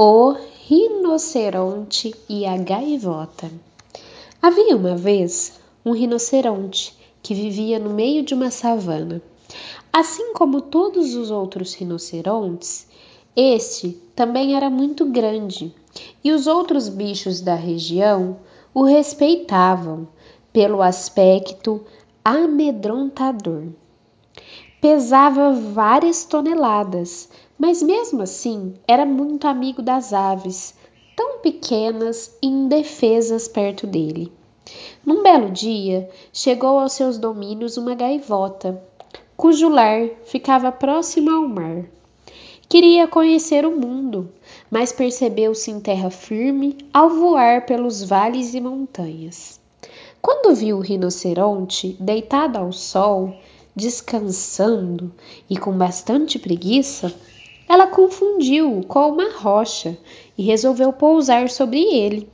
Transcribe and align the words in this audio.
O 0.00 0.36
rinoceronte 0.68 2.14
e 2.28 2.46
a 2.46 2.56
gaivota. 2.56 3.50
Havia 4.40 4.76
uma 4.76 4.94
vez 4.94 5.58
um 5.84 5.90
rinoceronte 5.90 6.96
que 7.20 7.34
vivia 7.34 7.80
no 7.80 7.90
meio 7.90 8.22
de 8.22 8.32
uma 8.32 8.48
savana. 8.48 9.20
Assim 9.92 10.32
como 10.34 10.60
todos 10.60 11.16
os 11.16 11.32
outros 11.32 11.74
rinocerontes, 11.74 12.86
este 13.34 14.00
também 14.14 14.54
era 14.54 14.70
muito 14.70 15.04
grande 15.04 15.74
e 16.22 16.30
os 16.30 16.46
outros 16.46 16.88
bichos 16.88 17.40
da 17.40 17.56
região 17.56 18.36
o 18.72 18.84
respeitavam 18.84 20.06
pelo 20.52 20.80
aspecto 20.80 21.84
amedrontador. 22.24 23.64
Pesava 24.80 25.50
várias 25.50 26.24
toneladas, 26.24 27.28
mas 27.58 27.82
mesmo 27.82 28.22
assim 28.22 28.74
era 28.86 29.04
muito 29.04 29.48
amigo 29.48 29.82
das 29.82 30.12
aves, 30.12 30.74
tão 31.16 31.40
pequenas 31.40 32.36
e 32.40 32.46
indefesas 32.46 33.48
perto 33.48 33.86
dele. 33.86 34.32
Num 35.04 35.22
belo 35.22 35.50
dia, 35.50 36.08
chegou 36.32 36.78
aos 36.78 36.92
seus 36.92 37.18
domínios 37.18 37.76
uma 37.76 37.94
gaivota, 37.94 38.80
cujo 39.36 39.68
lar 39.68 40.08
ficava 40.24 40.70
próximo 40.70 41.30
ao 41.30 41.48
mar. 41.48 41.86
Queria 42.68 43.08
conhecer 43.08 43.64
o 43.64 43.74
mundo, 43.74 44.30
mas 44.70 44.92
percebeu-se 44.92 45.70
em 45.70 45.80
terra 45.80 46.10
firme 46.10 46.76
ao 46.92 47.08
voar 47.08 47.64
pelos 47.64 48.02
vales 48.04 48.52
e 48.52 48.60
montanhas. 48.60 49.58
Quando 50.20 50.54
viu 50.54 50.76
o 50.76 50.82
rinoceronte 50.82 51.96
deitado 51.98 52.58
ao 52.58 52.70
sol, 52.70 53.34
descansando 53.74 55.10
e 55.48 55.56
com 55.56 55.72
bastante 55.72 56.38
preguiça, 56.38 57.14
ela 57.68 57.86
confundiu-o 57.86 58.84
com 58.86 59.10
uma 59.10 59.30
rocha 59.30 59.98
e 60.36 60.42
resolveu 60.42 60.92
pousar 60.92 61.50
sobre 61.50 61.80
ele, 61.82 62.30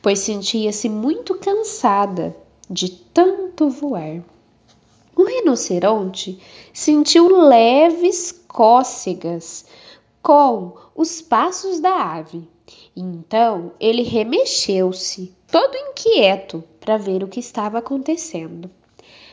pois 0.00 0.20
sentia-se 0.20 0.88
muito 0.88 1.34
cansada 1.34 2.34
de 2.68 2.90
tanto 2.90 3.68
voar. 3.68 4.22
O 5.14 5.24
rinoceronte 5.24 6.40
sentiu 6.72 7.28
leves 7.46 8.32
cócegas 8.48 9.66
com 10.22 10.72
os 10.94 11.20
passos 11.20 11.80
da 11.80 12.14
ave. 12.14 12.48
Então 12.96 13.72
ele 13.78 14.02
remexeu-se, 14.02 15.34
todo 15.50 15.76
inquieto, 15.76 16.64
para 16.78 16.96
ver 16.96 17.22
o 17.22 17.28
que 17.28 17.40
estava 17.40 17.78
acontecendo. 17.78 18.70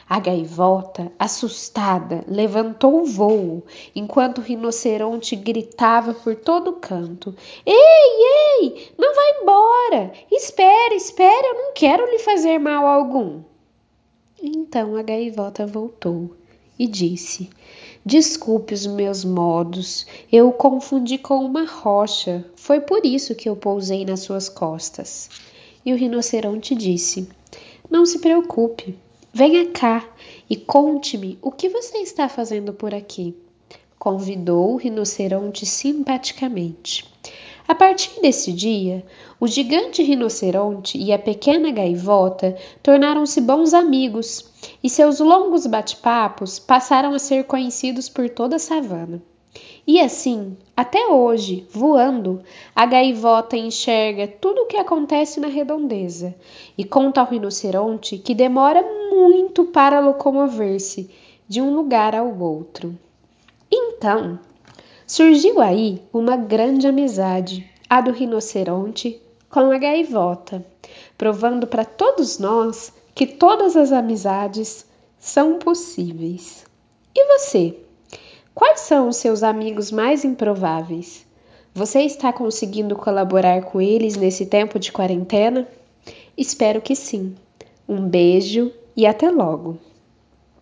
A 0.09 0.19
gaivota, 0.19 1.11
assustada, 1.19 2.23
levantou 2.29 3.01
o 3.01 3.05
vôo, 3.05 3.63
enquanto 3.93 4.37
o 4.37 4.41
rinoceronte 4.41 5.35
gritava 5.35 6.13
por 6.13 6.33
todo 6.33 6.73
canto: 6.73 7.35
Ei, 7.65 7.75
ei, 7.75 8.91
não 8.97 9.13
vá 9.13 9.21
embora! 9.41 10.13
Espere, 10.31 10.95
espere, 10.95 11.47
eu 11.47 11.53
não 11.55 11.73
quero 11.73 12.09
lhe 12.09 12.19
fazer 12.19 12.57
mal 12.57 12.85
algum. 12.85 13.41
Então 14.41 14.95
a 14.95 15.01
gaivota 15.01 15.67
voltou 15.67 16.31
e 16.79 16.87
disse: 16.87 17.49
Desculpe 18.05 18.73
os 18.73 18.85
meus 18.85 19.25
modos, 19.25 20.07
eu 20.31 20.47
o 20.47 20.53
confundi 20.53 21.17
com 21.17 21.43
uma 21.43 21.65
rocha, 21.65 22.45
foi 22.55 22.79
por 22.79 23.05
isso 23.05 23.35
que 23.35 23.49
eu 23.49 23.57
pousei 23.57 24.05
nas 24.05 24.21
suas 24.21 24.47
costas. 24.47 25.29
E 25.85 25.91
o 25.91 25.97
rinoceronte 25.97 26.75
disse: 26.75 27.27
Não 27.89 28.05
se 28.05 28.19
preocupe, 28.19 28.97
Venha 29.33 29.69
cá 29.71 30.07
e 30.49 30.55
conte-me 30.55 31.37
o 31.41 31.51
que 31.51 31.69
você 31.69 31.97
está 31.99 32.27
fazendo 32.29 32.73
por 32.73 32.93
aqui. 32.93 33.35
Convidou 33.99 34.73
o 34.73 34.77
rinoceronte 34.77 35.65
simpaticamente. 35.65 37.05
A 37.67 37.75
partir 37.75 38.21
desse 38.21 38.53
dia, 38.53 39.05
o 39.39 39.45
gigante 39.45 40.01
rinoceronte 40.01 40.97
e 40.97 41.11
a 41.11 41.19
pequena 41.19 41.69
gaivota 41.69 42.55
tornaram-se 42.81 43.41
bons 43.41 43.73
amigos 43.73 44.49
e 44.81 44.89
seus 44.89 45.19
longos 45.19 45.67
bate-papos 45.67 46.59
passaram 46.59 47.13
a 47.13 47.19
ser 47.19 47.43
conhecidos 47.43 48.07
por 48.07 48.29
toda 48.29 48.55
a 48.55 48.59
savana. 48.59 49.21
E 49.87 50.01
assim, 50.01 50.57
até 50.75 51.07
hoje, 51.07 51.65
voando, 51.71 52.41
a 52.75 52.85
gaivota 52.85 53.55
enxerga 53.55 54.27
tudo 54.27 54.63
o 54.63 54.65
que 54.65 54.75
acontece 54.75 55.39
na 55.39 55.47
redondeza 55.47 56.35
e 56.77 56.83
conta 56.83 57.21
ao 57.21 57.27
rinoceronte 57.27 58.17
que 58.17 58.35
demora 58.35 58.83
muito 59.09 59.63
para 59.65 59.99
locomover-se 60.01 61.09
de 61.47 61.61
um 61.61 61.73
lugar 61.73 62.13
ao 62.13 62.37
outro. 62.37 62.97
Então, 63.71 64.37
surgiu 65.05 65.61
aí 65.61 66.01
uma 66.11 66.35
grande 66.35 66.85
amizade, 66.85 67.69
a 67.89 68.01
do 68.01 68.11
rinoceronte 68.11 69.21
com 69.49 69.71
a 69.71 69.77
gaivota, 69.77 70.65
provando 71.17 71.65
para 71.65 71.85
todos 71.85 72.37
nós 72.37 72.91
que 73.15 73.25
todas 73.25 73.77
as 73.77 73.93
amizades 73.93 74.85
são 75.17 75.57
possíveis. 75.57 76.65
E 77.15 77.25
você? 77.37 77.86
Quais 78.57 78.79
são 78.79 79.07
os 79.07 79.17
seus 79.17 79.43
amigos 79.43 79.91
mais 79.91 80.25
improváveis? 80.25 81.23
Você 81.75 81.99
está 81.99 82.33
conseguindo 82.33 82.95
colaborar 82.95 83.61
com 83.61 83.79
eles 83.79 84.15
nesse 84.15 84.47
tempo 84.47 84.79
de 84.79 84.91
quarentena? 84.91 85.67
Espero 86.35 86.81
que 86.81 86.95
sim. 86.95 87.35
Um 87.87 88.07
beijo 88.07 88.73
e 88.95 89.05
até 89.05 89.29
logo! 89.29 89.77